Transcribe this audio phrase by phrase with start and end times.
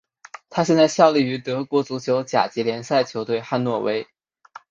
[0.49, 4.07] 他现在效力于德国足球甲级联赛球队汉诺威。